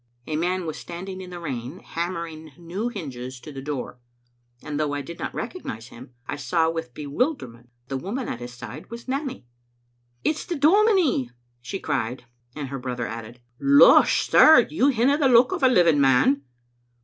A 0.25 0.35
man 0.35 0.65
was 0.65 0.79
standing 0.79 1.21
in 1.21 1.29
the 1.29 1.39
rain, 1.39 1.77
hammer 1.77 2.25
ing 2.25 2.53
new 2.57 2.87
hinges 2.89 3.39
to 3.41 3.51
the 3.51 3.61
door; 3.61 3.99
and 4.63 4.79
though 4.79 4.93
I 4.95 5.03
did 5.03 5.19
not 5.19 5.31
recognize 5.31 5.89
him, 5.89 6.11
I 6.25 6.37
saw 6.37 6.71
with 6.71 6.95
bewilderment 6.95 7.69
that 7.87 7.89
the 7.97 8.03
woman 8.03 8.27
at 8.27 8.39
his 8.39 8.51
side 8.51 8.89
was 8.89 9.07
Nanny." 9.07 9.45
It's 10.25 10.43
the 10.43 10.55
dominie," 10.55 11.29
she 11.61 11.79
cried, 11.79 12.25
and 12.55 12.69
her 12.69 12.79
brother 12.79 13.05
added: 13.05 13.41
'* 13.49 13.59
Losh, 13.79 14.27
sir, 14.27 14.65
you 14.71 14.87
hinna 14.87 15.19
the 15.19 15.29
look 15.29 15.53
o' 15.53 15.59
a 15.61 15.69
living 15.69 16.01
man." 16.01 16.45